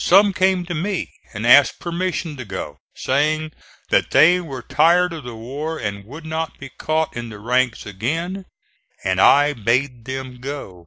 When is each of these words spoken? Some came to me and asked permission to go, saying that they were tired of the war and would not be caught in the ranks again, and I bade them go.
Some 0.00 0.32
came 0.32 0.66
to 0.66 0.74
me 0.74 1.08
and 1.32 1.46
asked 1.46 1.78
permission 1.78 2.36
to 2.38 2.44
go, 2.44 2.78
saying 2.96 3.52
that 3.90 4.10
they 4.10 4.40
were 4.40 4.60
tired 4.60 5.12
of 5.12 5.22
the 5.22 5.36
war 5.36 5.78
and 5.78 6.04
would 6.04 6.26
not 6.26 6.58
be 6.58 6.68
caught 6.70 7.16
in 7.16 7.28
the 7.28 7.38
ranks 7.38 7.86
again, 7.86 8.46
and 9.04 9.20
I 9.20 9.52
bade 9.52 10.04
them 10.04 10.40
go. 10.40 10.86